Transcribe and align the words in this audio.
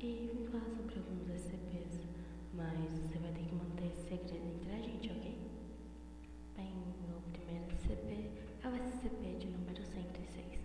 e 0.00 0.30
vim 0.32 0.46
falar 0.46 0.70
sobre 0.70 0.94
alguns 0.96 1.28
SCPs, 1.28 2.06
mas 2.54 2.92
você 3.00 3.18
vai 3.18 3.32
ter 3.32 3.42
que 3.42 3.54
manter 3.54 3.86
esse 3.86 4.08
segredo 4.08 4.46
entre 4.46 4.70
a 4.70 4.80
gente, 4.80 5.10
ok? 5.10 5.36
Bem, 6.56 6.72
o 7.08 7.30
primeiro 7.32 7.66
SCP 7.74 8.30
é 8.62 8.68
o 8.68 8.76
SCP 8.76 9.38
de 9.40 9.48
número 9.48 9.82
106. 9.82 10.60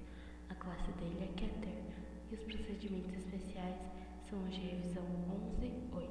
A 0.50 0.56
classe 0.56 0.92
dele 0.92 1.24
é 1.24 1.28
Keter 1.36 1.82
e 2.30 2.36
os 2.36 2.44
procedimentos 2.44 3.16
especiais 3.16 3.76
são 4.30 4.44
os 4.44 4.54
de 4.54 4.62
revisão 4.62 5.04
11.8. 5.60 6.06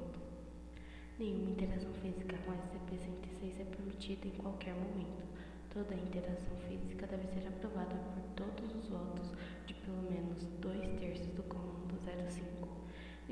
Nenhuma 1.17 1.51
interação 1.51 1.93
física 2.01 2.37
com 2.39 2.51
SCP-106 2.51 3.61
é 3.61 3.63
permitida 3.63 4.27
em 4.27 4.31
qualquer 4.31 4.73
momento. 4.73 5.23
Toda 5.69 5.95
interação 5.95 6.57
física 6.67 7.07
deve 7.07 7.27
ser 7.27 7.47
aprovada 7.47 7.95
por 7.95 8.21
todos 8.35 8.75
os 8.75 8.89
votos 8.89 9.31
de 9.65 9.73
pelo 9.75 10.01
menos 10.11 10.43
dois 10.59 10.85
terços 10.99 11.31
do 11.33 11.43
Comando 11.43 11.97
05 12.29 12.72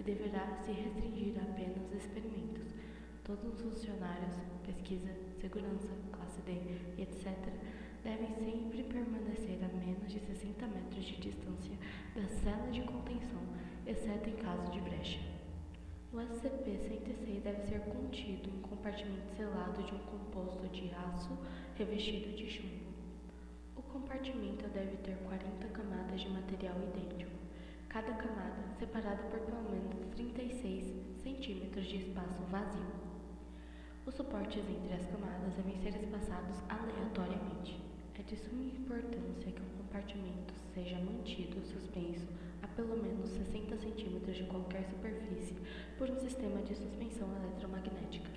e 0.01 0.03
deverá 0.03 0.47
se 0.65 0.71
restringir 0.71 1.37
a 1.37 1.43
apenas 1.43 1.93
experimentos. 1.93 2.73
Todos 3.23 3.53
os 3.53 3.61
funcionários, 3.61 4.35
pesquisa, 4.65 5.13
segurança, 5.39 5.89
classe 6.11 6.41
D 6.41 6.53
etc., 6.97 7.37
devem 8.03 8.33
sempre 8.33 8.81
permanecer 8.81 9.59
a 9.63 9.67
menos 9.67 10.11
de 10.11 10.19
60 10.19 10.65
metros 10.65 11.05
de 11.05 11.17
distância 11.17 11.77
da 12.15 12.27
cela 12.27 12.71
de 12.71 12.81
contenção, 12.81 13.43
exceto 13.85 14.27
em 14.27 14.37
caso 14.37 14.71
de 14.71 14.81
brecha. 14.81 15.19
O 16.11 16.17
SCP-106 16.17 17.41
deve 17.43 17.61
ser 17.67 17.81
contido 17.81 18.49
em 18.49 18.57
um 18.57 18.61
compartimento 18.61 19.29
selado 19.37 19.83
de 19.83 19.93
um 19.93 19.99
composto 19.99 20.67
de 20.69 20.89
aço 20.95 21.37
revestido 21.77 22.35
de 22.35 22.49
chumbo. 22.49 22.91
O 23.75 23.83
compartimento 23.83 24.67
deve 24.69 24.97
ter 24.97 25.15
40 25.17 25.67
camadas 25.67 26.21
de 26.21 26.29
material 26.29 26.75
idêntico, 26.81 27.40
cada 27.91 28.13
camada 28.13 28.63
separada 28.79 29.21
por 29.23 29.39
pelo 29.41 29.69
menos 29.69 30.05
36 30.15 31.21
centímetros 31.21 31.85
de 31.87 31.97
espaço 31.97 32.41
vazio. 32.49 32.87
Os 34.05 34.15
suportes 34.15 34.63
entre 34.63 34.93
as 34.93 35.05
camadas 35.07 35.53
devem 35.55 35.77
ser 35.81 36.01
espaçados 36.01 36.57
aleatoriamente. 36.69 37.81
É 38.17 38.23
de 38.23 38.37
suma 38.37 38.63
importância 38.63 39.51
que 39.51 39.61
o 39.61 39.77
compartimento 39.77 40.53
seja 40.73 40.97
mantido 40.99 41.59
suspenso 41.65 42.29
a 42.61 42.67
pelo 42.67 42.95
menos 42.95 43.29
60 43.29 43.75
centímetros 43.75 44.37
de 44.37 44.45
qualquer 44.45 44.85
superfície 44.85 45.57
por 45.97 46.09
um 46.09 46.17
sistema 46.17 46.61
de 46.61 46.73
suspensão 46.73 47.27
eletromagnética. 47.43 48.31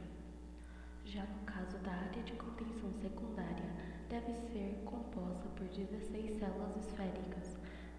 Já 1.05 1.23
no 1.27 1.45
caso 1.47 1.79
da 1.79 1.93
área 1.93 2.25
de 2.25 2.33
contenção 2.33 2.93
secundária, 3.01 3.71
deve 4.11 4.35
ser 4.51 4.83
composta 4.85 5.49
por 5.51 5.69
16 5.69 6.39
células 6.41 6.77
esféricas, 6.77 7.54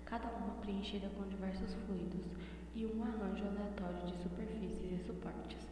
cada 0.05 0.27
uma 0.29 0.53
preenchida 0.61 1.09
com 1.09 1.27
diversos 1.27 1.73
fluidos 1.85 2.25
e 2.73 2.85
um 2.85 3.03
arranjo 3.03 3.45
aleatório 3.45 4.05
de 4.05 4.21
superfícies 4.21 4.91
e 4.91 5.03
suportes. 5.03 5.67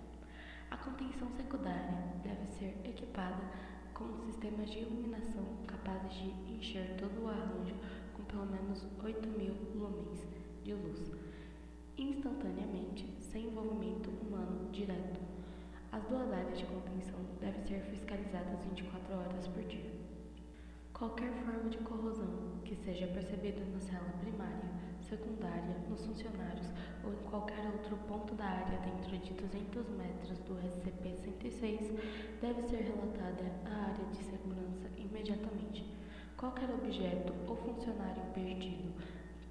A 0.71 0.77
contenção 0.77 1.29
secundária 1.31 2.13
deve 2.23 2.47
ser 2.47 2.75
equipada 2.83 3.41
com 3.93 4.11
sistemas 4.25 4.69
de 4.71 4.79
iluminação 4.79 5.45
capazes 5.67 6.13
de 6.13 6.29
encher 6.51 6.95
todo 6.97 7.23
o 7.23 7.29
arranjo 7.29 7.75
com 8.13 8.23
pelo 8.23 8.45
menos 8.47 8.83
8.000 9.03 9.53
lumens 9.75 10.25
de 10.63 10.73
luz, 10.73 11.11
instantaneamente, 11.97 13.07
sem 13.19 13.45
envolvimento 13.45 14.09
humano 14.09 14.71
direto. 14.71 15.19
As 15.91 16.03
duas 16.05 16.31
áreas 16.33 16.57
de 16.57 16.65
contenção 16.65 17.19
devem 17.39 17.63
ser 17.67 17.81
fiscalizadas 17.81 18.65
24 18.65 19.15
horas 19.15 19.47
por 19.47 19.63
dia. 19.63 20.02
Qualquer 21.03 21.33
forma 21.43 21.69
de 21.69 21.77
corrosão 21.79 22.61
que 22.63 22.73
seja 22.77 23.05
percebida 23.07 23.59
na 23.73 23.79
cela 23.81 24.09
primária, 24.21 24.71
secundária, 25.01 25.75
nos 25.89 26.05
funcionários 26.05 26.71
ou 27.03 27.11
em 27.11 27.29
qualquer 27.29 27.65
outro 27.65 27.97
ponto 28.07 28.33
da 28.35 28.45
área 28.45 28.79
dentro 28.79 29.17
de 29.17 29.33
200 29.33 29.89
metros 29.97 30.39
do 30.47 30.55
SCP-106 30.55 31.99
deve 32.39 32.61
ser 32.69 32.83
relatada 32.83 33.51
à 33.65 33.89
área 33.89 34.05
de 34.05 34.23
segurança 34.23 34.87
imediatamente. 34.95 35.85
Qualquer 36.37 36.69
objeto 36.69 37.33
ou 37.49 37.57
funcionário 37.57 38.23
perdido 38.33 38.93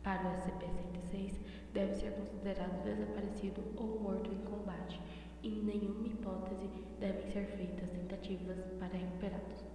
para 0.02 0.26
o 0.26 0.32
SCP-106 0.32 1.38
deve 1.74 1.94
ser 1.96 2.12
considerado 2.12 2.82
desaparecido 2.82 3.62
ou 3.76 4.00
morto 4.00 4.32
em 4.32 4.38
combate. 4.50 4.98
Em 5.42 5.62
nenhuma 5.62 6.06
hipótese 6.06 6.70
devem 6.98 7.30
ser 7.30 7.44
feitas 7.44 7.90
tentativas 7.90 8.56
para 8.80 8.96
recuperá-los. 8.96 9.71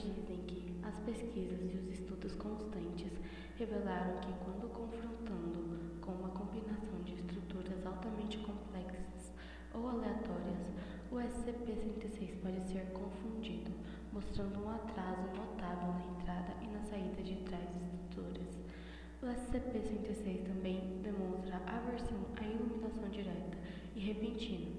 Dizem 0.00 0.38
que 0.46 0.74
as 0.82 0.98
pesquisas 1.00 1.60
e 1.60 1.76
os 1.76 1.90
estudos 1.90 2.34
constantes 2.36 3.12
revelaram 3.58 4.18
que, 4.20 4.32
quando 4.42 4.72
confrontando 4.72 6.00
com 6.00 6.12
uma 6.12 6.30
combinação 6.30 7.02
de 7.04 7.16
estruturas 7.16 7.84
altamente 7.84 8.38
complexas 8.38 9.34
ou 9.74 9.90
aleatórias, 9.90 10.72
o 11.10 11.16
SCP-106 11.16 12.40
pode 12.40 12.62
ser 12.62 12.86
confundido, 12.94 13.70
mostrando 14.10 14.64
um 14.64 14.70
atraso 14.70 15.28
notável 15.36 15.92
na 15.92 16.06
entrada 16.16 16.54
e 16.62 16.68
na 16.68 16.80
saída 16.80 17.22
de 17.22 17.36
tais 17.44 17.68
estruturas. 17.76 18.58
O 19.20 19.26
SCP-106 19.26 20.46
também 20.46 20.98
demonstra 21.02 21.60
aversão 21.66 22.24
à 22.40 22.44
iluminação 22.44 23.06
direta 23.10 23.58
e 23.94 24.00
repentina. 24.00 24.70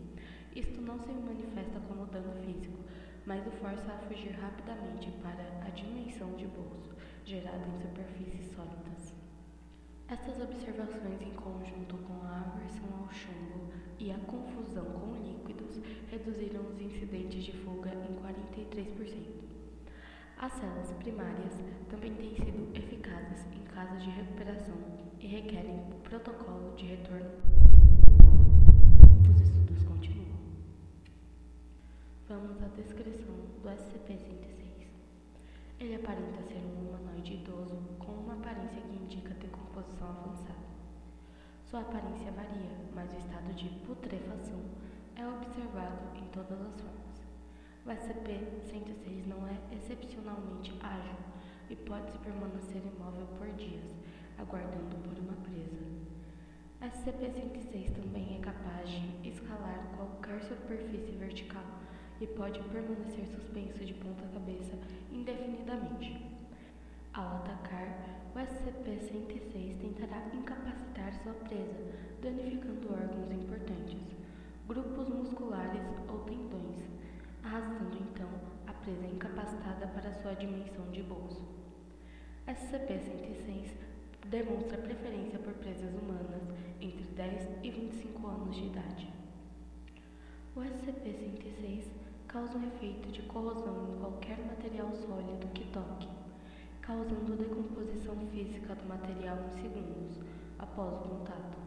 Isto 0.56 0.81
não 0.81 0.98
se 0.98 1.12
manifesta 1.12 1.80
como 1.88 2.08
dano 2.08 2.34
físico, 2.44 2.81
mas 3.26 3.46
o 3.48 3.52
força 3.52 3.92
a 3.94 3.98
fugir 4.08 4.32
rapidamente 4.32 5.12
para 5.22 5.66
a 5.66 5.70
dimensão 5.70 6.36
de 6.36 6.48
bolso, 6.48 6.96
gerada 7.24 7.66
em 7.68 7.82
superfícies 7.82 8.52
sólidas. 8.56 9.22
Estas 10.12 10.42
observações, 10.42 11.22
em 11.22 11.31
conjunto 11.36 11.96
com 12.00 12.22
a 12.26 12.42
aversão 12.42 12.90
ao 13.00 13.10
chumbo 13.14 13.72
e 13.98 14.12
a 14.12 14.18
confusão 14.18 14.84
com 14.84 15.16
líquidos, 15.16 15.80
reduziram 16.10 16.64
os 16.68 16.81
incidentes 16.81 17.46
de 17.46 17.54
fuga 17.60 17.90
em 17.92 18.16
43%. 18.18 19.42
As 20.38 20.52
células 20.52 20.92
primárias 21.00 21.54
também 21.90 22.14
têm 22.16 22.36
sido 22.36 22.76
eficazes 22.76 23.46
em 23.54 23.64
casos 23.74 24.04
de 24.04 24.10
recuperação 24.10 24.76
e 25.18 25.28
requerem 25.28 25.80
protocolo 26.04 26.76
de 26.76 26.88
retorno. 26.88 27.31
Os 29.34 29.42
estudos 29.42 29.81
continuam. 29.84 30.40
Vamos 32.28 32.62
à 32.62 32.68
descrição 32.68 33.36
do 33.64 33.70
SCP-106. 33.70 34.88
Ele 35.80 35.96
aparenta 35.96 36.44
ser 36.44 36.58
um 36.58 36.90
humanoide 36.90 37.36
idoso 37.36 37.78
com 37.98 38.12
uma 38.12 38.34
aparência 38.34 38.81
que 38.81 38.96
indica 38.96 39.31
avançada. 40.12 40.72
Sua 41.64 41.82
aparência 41.82 42.32
varia, 42.32 42.76
mas 42.94 43.14
o 43.14 43.18
estado 43.18 43.54
de 43.54 43.70
putrefação 43.86 44.62
é 45.16 45.26
observado 45.26 46.18
em 46.18 46.26
todas 46.28 46.62
as 46.62 46.82
formas. 46.82 47.02
O 47.86 47.90
SCP-106 47.90 49.26
não 49.28 49.48
é 49.48 49.58
excepcionalmente 49.74 50.74
ágil 50.82 51.18
e 51.70 51.76
pode 51.76 52.12
permanecer 52.20 52.82
imóvel 52.86 53.26
por 53.38 53.48
dias, 53.54 53.96
aguardando 54.38 54.98
por 54.98 55.18
uma 55.18 55.34
presa. 55.44 55.82
SCP-106 56.82 57.92
também 57.96 58.38
é 58.38 58.40
capaz 58.40 58.90
de 58.90 59.30
escalar 59.30 59.94
qualquer 59.96 60.42
superfície 60.44 61.12
vertical 61.14 61.64
e 62.20 62.28
pode 62.28 62.60
permanecer 62.64 63.26
suspenso 63.28 63.84
de 63.86 63.94
ponta 63.94 64.28
cabeça 64.28 64.78
indefinidamente. 65.12 66.31
Ao 67.14 67.36
atacar, 67.36 67.90
o 68.34 68.40
SCP-106 68.40 69.82
tentará 69.82 70.24
incapacitar 70.34 71.14
sua 71.22 71.34
presa, 71.34 71.92
danificando 72.22 72.94
órgãos 72.94 73.30
importantes, 73.34 74.16
grupos 74.66 75.10
musculares 75.10 75.84
ou 76.08 76.20
tendões, 76.20 76.80
arrastando 77.44 77.98
então 78.00 78.30
a 78.66 78.72
presa 78.72 79.08
incapacitada 79.08 79.88
para 79.88 80.14
sua 80.22 80.36
dimensão 80.36 80.90
de 80.92 81.04
bolso. 81.04 81.46
SCP-106 82.48 83.74
demonstra 84.30 84.78
preferência 84.78 85.38
por 85.40 85.52
presas 85.56 85.94
humanas 85.94 86.44
entre 86.80 87.04
10 87.04 87.50
e 87.62 87.72
25 87.72 88.25
anos 88.25 88.56
de 88.56 88.68
idade. 88.68 89.14
O 90.56 90.62
SCP-106 90.62 91.88
causa 92.25 92.57
um 92.57 92.68
efeito 92.68 93.12
de 93.12 93.22
corrosão 93.24 93.90
em 93.90 94.00
qualquer 94.00 94.38
material 94.46 94.94
sólido 94.94 95.48
que 95.54 95.66
toque, 95.68 96.20
causando 96.81 97.38
decomposição 97.38 98.16
física 98.31 98.75
do 98.75 98.88
material 98.88 99.38
em 99.45 99.62
segundos 99.62 100.19
após 100.57 100.94
o 100.94 101.10
contato. 101.10 101.57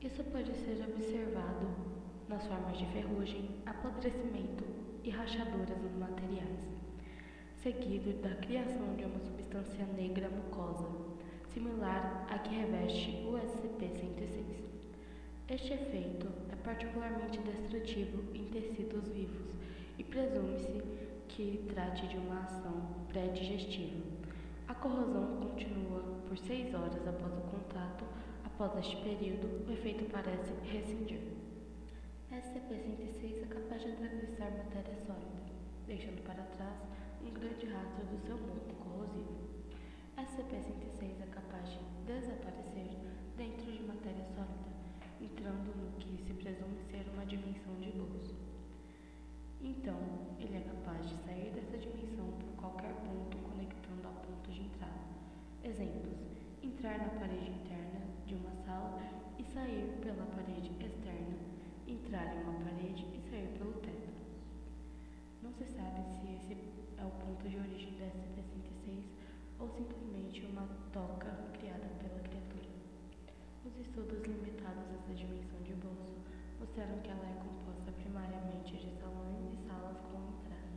Isso 0.00 0.22
pode 0.24 0.54
ser 0.54 0.84
observado 0.88 1.66
nas 2.28 2.46
formas 2.46 2.78
de 2.78 2.86
ferrugem, 2.86 3.50
apodrecimento 3.66 4.64
e 5.02 5.10
rachaduras 5.10 5.76
nos 5.82 5.94
materiais, 5.96 6.60
seguido 7.62 8.12
da 8.22 8.34
criação 8.36 8.94
de 8.96 9.04
uma 9.04 9.18
substância 9.18 9.84
negra 9.96 10.28
mucosa, 10.28 10.88
similar 11.52 12.26
à 12.30 12.38
que 12.38 12.54
reveste 12.54 13.24
o 13.26 13.32
SCP-106. 13.32 14.64
Este 15.48 15.74
efeito 15.74 16.28
é 16.50 16.56
particularmente 16.56 17.38
destrutivo 17.40 18.22
em 18.34 18.44
tecidos 18.46 19.08
vivos 19.08 19.52
e 19.98 20.04
presume-se 20.04 20.82
que 21.28 21.64
trate 21.68 22.06
de 22.06 22.16
uma 22.16 22.40
ação 22.40 23.06
pré-digestiva. 23.08 24.13
A 24.66 24.74
corrosão 24.74 25.36
continua 25.40 26.02
por 26.26 26.38
seis 26.38 26.74
horas 26.74 27.06
após 27.06 27.32
o 27.36 27.40
contato, 27.42 28.04
Após 28.56 28.76
este 28.76 28.96
período, 29.02 29.66
o 29.66 29.72
efeito 29.72 30.04
parece 30.12 30.54
rescindir. 30.62 31.18
SCP-106 32.30 33.42
é 33.42 33.46
capaz 33.46 33.82
de 33.82 33.88
atravessar 33.88 34.52
matéria 34.52 34.94
sólida, 35.04 35.42
deixando 35.88 36.22
para 36.22 36.44
trás 36.54 36.78
um 37.26 37.32
grande 37.34 37.66
rastro 37.66 38.06
do 38.06 38.16
seu 38.24 38.36
mundo 38.36 38.72
corrosivo. 38.78 39.34
SCP-106 40.16 41.20
é 41.20 41.26
capaz 41.34 41.68
de 41.68 41.80
desaparecer 42.06 42.94
dentro 43.36 43.72
de 43.72 43.82
matéria 43.82 44.24
sólida, 44.36 44.70
entrando 45.20 45.74
no 45.74 45.90
que 45.98 46.22
se 46.22 46.32
presume 46.34 46.78
ser 46.92 47.10
uma 47.12 47.26
dimensão 47.26 47.74
de 47.80 47.90
luz. 47.90 48.36
Então, 49.60 49.98
ele 50.38 50.56
é 50.56 50.60
capaz 50.60 51.10
de 51.10 51.16
sair 51.24 51.50
dessa 51.50 51.76
dimensão 51.76 52.30
por 52.38 52.54
qualquer 52.54 52.94
ponto 53.02 53.36
conectando 53.38 54.06
ao 54.06 54.14
ponto 54.14 54.48
de 54.52 54.62
entrada. 54.62 55.02
Exemplos: 55.64 56.22
entrar 56.62 56.98
na 56.98 57.18
parede 57.18 57.50
interna 57.50 58.04
de 58.26 58.34
uma 58.34 58.54
sala 58.64 59.02
e 59.38 59.44
sair 59.44 59.98
pela 60.00 60.24
parede 60.26 60.72
externa, 60.80 61.36
entrar 61.86 62.34
em 62.34 62.42
uma 62.42 62.54
parede 62.64 63.06
e 63.14 63.20
sair 63.30 63.48
pelo 63.58 63.72
teto. 63.74 64.08
Não 65.42 65.52
se 65.52 65.64
sabe 65.66 66.02
se 66.02 66.34
esse 66.34 66.56
é 66.96 67.04
o 67.04 67.10
ponto 67.10 67.48
de 67.48 67.56
origem 67.56 67.92
da 67.98 68.06
SCP-106 68.06 69.04
ou 69.58 69.68
simplesmente 69.68 70.46
toca 71.14 71.30
criada 71.58 71.86
pela 72.00 72.18
criatura. 72.20 72.66
Os 73.64 73.76
estudos 73.78 74.22
limitados 74.26 74.82
a 74.90 74.94
essa 74.94 75.14
dimensão 75.14 75.62
de 75.62 75.72
bolso 75.74 76.18
mostraram 76.58 76.98
que 77.02 77.10
ela 77.10 77.26
é 77.30 77.34
composta 77.38 77.92
primariamente 77.92 78.76
de 78.76 78.90
salões 78.98 79.52
e 79.52 79.68
salas 79.68 79.96
com 80.10 80.18
entrada. 80.18 80.74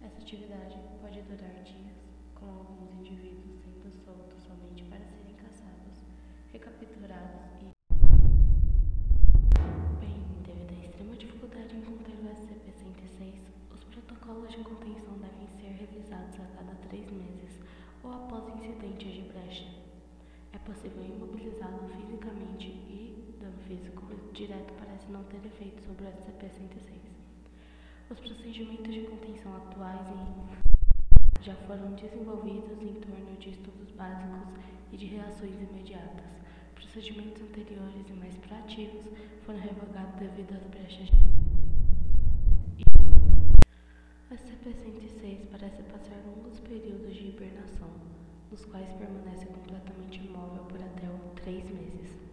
Essa 0.00 0.18
atividade 0.22 0.78
pode 1.02 1.20
durar 1.22 1.62
dias, 1.62 2.00
com 2.34 2.46
alguns 2.46 2.92
indivíduos 2.92 3.60
sendo 3.60 3.92
soltos 4.04 4.42
somente 4.42 4.84
para 4.84 5.04
serem 5.04 5.23
direto 24.46 24.74
parece 24.78 25.10
não 25.10 25.24
ter 25.24 25.38
efeito 25.46 25.80
sobre 25.82 26.04
o 26.04 26.08
SCP-106. 26.08 27.00
Os 28.10 28.20
procedimentos 28.20 28.92
de 28.92 29.00
contenção 29.02 29.56
atuais 29.56 30.06
já 31.40 31.54
foram 31.66 31.92
desenvolvidos 31.94 32.82
em 32.82 32.92
torno 33.00 33.36
de 33.38 33.50
estudos 33.50 33.90
básicos 33.92 34.62
e 34.92 34.96
de 34.98 35.06
reações 35.06 35.54
imediatas. 35.62 36.26
Procedimentos 36.74 37.40
anteriores 37.42 38.06
e 38.08 38.12
mais 38.12 38.36
proativos 38.36 39.06
foram 39.46 39.60
revogados 39.60 40.20
devido 40.20 40.52
às 40.54 40.64
brechas. 40.64 41.08
O 44.30 44.34
SCP-106 44.34 45.46
parece 45.50 45.82
passar 45.84 46.22
longos 46.26 46.60
períodos 46.60 47.14
de 47.14 47.28
hibernação, 47.28 47.88
nos 48.50 48.64
quais 48.66 48.92
permanece 48.92 49.46
completamente 49.46 50.18
imóvel 50.18 50.64
por 50.64 50.80
até 50.82 51.08
três 51.42 51.64
meses. 51.70 52.23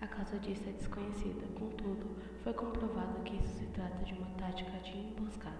A 0.00 0.06
causa 0.06 0.38
disso 0.38 0.62
é 0.66 0.72
desconhecida, 0.72 1.46
contudo, 1.58 2.16
foi 2.42 2.54
comprovado 2.54 3.20
que 3.22 3.36
isso 3.36 3.58
se 3.58 3.66
trata 3.66 4.02
de 4.02 4.14
uma 4.14 4.26
tática 4.38 4.78
de 4.78 4.96
emboscada. 4.96 5.58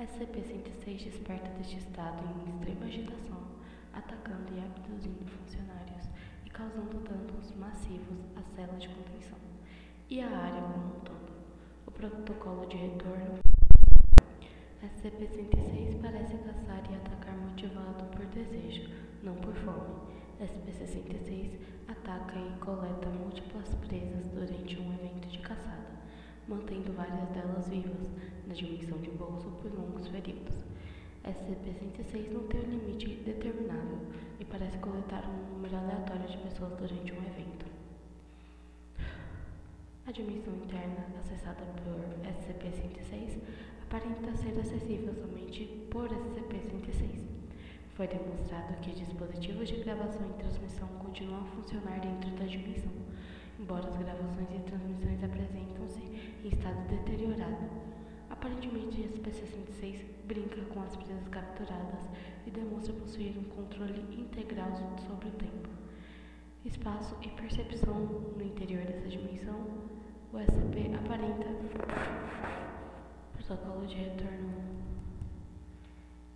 SCP-106 0.00 1.04
desperta 1.04 1.50
deste 1.58 1.76
estado 1.76 2.24
em 2.24 2.48
extrema 2.48 2.86
agitação, 2.86 3.42
atacando 3.92 4.54
e 4.54 4.58
abduzindo 4.58 5.26
funcionários 5.26 6.08
e 6.46 6.50
causando 6.50 6.98
danos 7.00 7.54
massivos 7.56 8.24
à 8.36 8.42
cela 8.56 8.78
de 8.78 8.88
contenção 8.88 9.38
e 10.08 10.22
à 10.22 10.28
área 10.28 10.62
como 10.62 10.96
um 10.96 11.00
todo. 11.00 11.32
O 11.86 11.90
protocolo 11.90 12.66
de 12.66 12.76
retorno 12.78 13.38
SCP-106 14.82 16.00
parece 16.00 16.38
caçar 16.38 16.82
e 16.90 16.96
atacar 16.96 17.36
motivado 17.36 18.04
por 18.16 18.24
desejo, 18.26 18.90
não 19.22 19.34
por 19.36 19.54
fome. 19.56 20.21
SCP-106 20.42 21.52
ataca 21.86 22.36
e 22.36 22.58
coleta 22.58 23.08
múltiplas 23.08 23.72
presas 23.86 24.26
durante 24.26 24.76
um 24.80 24.92
evento 24.92 25.28
de 25.28 25.38
caçada, 25.38 25.86
mantendo 26.48 26.92
várias 26.94 27.28
delas 27.28 27.68
vivas 27.68 28.10
na 28.48 28.52
dimensão 28.52 28.98
de 28.98 29.10
bolso 29.10 29.48
por 29.62 29.72
longos 29.72 30.08
períodos. 30.08 30.64
SCP-106 31.24 32.32
não 32.32 32.48
tem 32.48 32.60
um 32.60 32.70
limite 32.70 33.22
determinável 33.22 34.00
e 34.40 34.44
parece 34.44 34.78
coletar 34.78 35.22
um 35.30 35.54
número 35.54 35.76
aleatório 35.76 36.28
de 36.28 36.38
pessoas 36.38 36.72
durante 36.72 37.12
um 37.12 37.22
evento. 37.22 37.66
A 40.04 40.10
dimensão 40.10 40.56
interna, 40.56 41.06
acessada 41.20 41.64
por 41.84 42.00
SCP-106, 42.26 43.38
aparenta 43.84 44.36
ser 44.38 44.58
acessível 44.58 45.14
somente 45.14 45.86
por 45.88 46.08
SCP-106. 46.08 47.31
Foi 48.02 48.08
demonstrado 48.08 48.74
que 48.80 48.90
dispositivos 48.90 49.68
de 49.68 49.76
gravação 49.76 50.28
e 50.28 50.32
transmissão 50.42 50.88
continuam 50.98 51.42
a 51.42 51.44
funcionar 51.44 52.00
dentro 52.00 52.32
da 52.32 52.46
dimensão, 52.46 52.90
embora 53.60 53.86
as 53.86 53.96
gravações 53.96 54.48
e 54.50 54.58
transmissões 54.58 55.22
apresentam-se 55.22 56.00
em 56.42 56.48
estado 56.48 56.84
deteriorado. 56.88 57.64
Aparentemente, 58.28 59.02
a 59.02 59.06
SCP-106 59.06 60.00
brinca 60.24 60.60
com 60.62 60.82
as 60.82 60.96
presas 60.96 61.28
capturadas 61.28 62.10
e 62.44 62.50
demonstra 62.50 62.92
possuir 62.92 63.38
um 63.38 63.44
controle 63.44 64.00
integral 64.18 64.72
sobre 65.06 65.28
o 65.28 65.32
tempo, 65.34 65.68
espaço 66.64 67.16
e 67.22 67.28
percepção 67.28 68.00
no 68.36 68.42
interior 68.42 68.84
dessa 68.84 69.08
dimensão. 69.08 69.64
O 70.32 70.40
SCP 70.40 70.92
aparenta 70.92 71.46
protocolo 73.36 73.86
de 73.86 73.94
retorno 73.94 74.71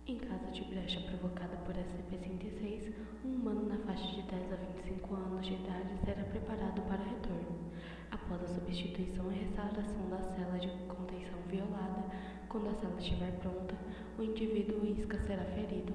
em 0.07 0.17
caso 0.19 0.49
de 0.53 0.63
brecha 0.63 1.01
provocada 1.01 1.57
por 1.57 1.75
SCP-106, 1.75 2.93
um 3.25 3.35
humano 3.35 3.67
na 3.67 3.77
faixa 3.79 4.07
de 4.15 4.21
10 4.21 4.53
a 4.53 4.55
25 4.55 5.13
anos 5.13 5.45
de 5.45 5.53
idade 5.55 5.97
será 6.05 6.23
preparado 6.23 6.81
para 6.83 7.03
retorno. 7.03 7.59
Após 8.09 8.41
a 8.41 8.47
substituição 8.47 9.29
e 9.29 9.35
restauração 9.35 10.09
da 10.09 10.21
cela 10.21 10.57
de 10.59 10.69
contenção 10.87 11.37
violada, 11.49 12.05
quando 12.47 12.69
a 12.69 12.73
cela 12.75 12.97
estiver 12.97 13.31
pronta, 13.39 13.75
o 14.17 14.23
indivíduo 14.23 14.85
isca 14.85 15.19
será 15.19 15.43
ferido, 15.43 15.93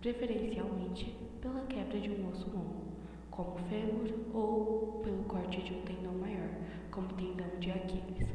preferencialmente 0.00 1.16
pela 1.42 1.66
quebra 1.66 1.98
de 1.98 2.08
um 2.08 2.28
osso 2.28 2.48
longo, 2.50 2.92
como 3.32 3.58
fêmur, 3.68 4.14
ou 4.32 5.00
pelo 5.02 5.24
corte 5.24 5.60
de 5.60 5.74
um 5.74 5.82
tendão 5.82 6.12
maior, 6.12 6.50
como 6.92 7.08
tendão 7.14 7.48
de 7.58 7.72
Aquiles. 7.72 8.28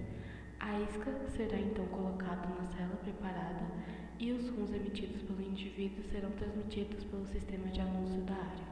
A 0.60 0.78
isca 0.82 1.14
será 1.30 1.58
então 1.58 1.86
colocada 1.86 2.50
na 2.50 2.66
cela 2.66 2.98
preparada 2.98 3.66
e 4.20 4.32
os 4.32 4.46
sons 4.46 4.74
emitidos 4.74 5.22
pelo 5.24 5.42
indivíduo 5.42 6.04
serão 6.10 6.32
transmitidos 6.32 7.04
pelo 7.06 7.26
sistema 7.28 7.68
de 7.68 7.82
anúncio 7.82 8.22
da 8.22 8.34
área. 8.34 8.68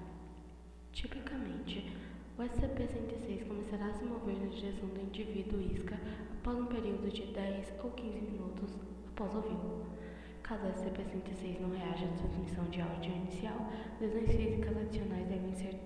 Tipicamente, 0.94 1.92
o 2.38 2.42
SCP-106 2.42 3.48
começará 3.48 3.88
a 3.88 3.94
se 3.94 4.06
mover 4.06 4.38
na 4.38 4.48
direção 4.48 4.88
do 4.90 5.02
indivíduo 5.02 5.62
isca 5.62 6.00
após 6.32 6.58
um 6.58 6.66
período 6.66 7.12
de 7.12 7.26
10 7.26 7.74
ou 7.84 7.92
15 7.92 8.22
minutos 8.22 8.80
após 9.10 9.36
ouvi-lo. 9.36 9.86
Caso 10.44 10.66
o 10.66 10.70
SCP-106 10.70 11.60
não 11.60 11.72
reaja 11.72 12.06
à 12.06 12.18
transmissão 12.18 12.66
de 12.66 12.82
áudio 12.82 13.12
inicial, 13.12 13.70
lesões 14.00 14.32
físicas 14.32 14.78
adicionais 14.78 15.28
devem 15.28 15.54
ser 15.54 15.80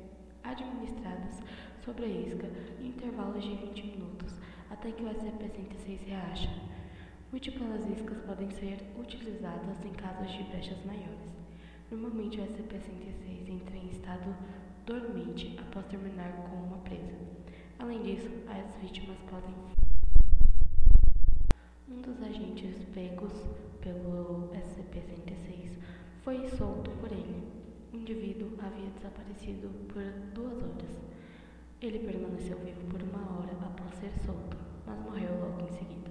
administradas 0.44 1.42
sobre 1.84 2.06
a 2.06 2.08
isca 2.08 2.48
em 2.80 2.88
intervalos 2.88 3.44
de 3.44 3.56
20 3.56 3.88
minutos, 3.88 4.36
até 4.70 4.92
que 4.92 5.04
o 5.04 5.10
SCP-106 5.10 6.06
reaja. 6.06 6.77
Múltiplas 7.30 7.86
iscas 7.90 8.22
podem 8.22 8.50
ser 8.52 8.80
utilizadas 8.98 9.84
em 9.84 9.92
casos 9.92 10.32
de 10.32 10.44
brechas 10.46 10.78
maiores. 10.86 11.28
Normalmente 11.92 12.40
o 12.40 12.44
SCP-106 12.46 13.50
entra 13.50 13.76
em 13.76 13.90
estado 13.90 14.34
dormente 14.86 15.60
após 15.60 15.86
terminar 15.88 16.32
com 16.32 16.56
uma 16.56 16.78
presa. 16.78 17.14
Além 17.80 18.02
disso, 18.02 18.30
as 18.48 18.82
vítimas 18.82 19.18
podem. 19.30 19.54
Um 21.90 22.02
dos 22.02 22.24
agentes 22.24 22.86
pegos 22.94 23.34
pelo 23.82 24.50
SCP-106 24.54 25.78
foi 26.24 26.48
solto 26.52 26.90
por 26.92 27.12
ele. 27.12 27.44
O 27.92 27.98
indivíduo 27.98 28.58
havia 28.62 28.90
desaparecido 28.92 29.68
por 29.90 30.02
duas 30.34 30.64
horas. 30.64 30.98
Ele 31.82 32.00
permaneceu 32.00 32.58
vivo 32.60 32.88
por 32.90 33.04
uma 33.04 33.38
hora 33.38 33.52
após 33.66 33.94
ser 33.96 34.14
solto, 34.26 34.56
mas 34.86 34.98
morreu 35.02 35.38
logo 35.42 35.68
em 35.68 35.78
seguida. 35.78 36.07